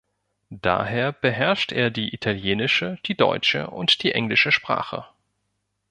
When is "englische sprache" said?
4.13-5.05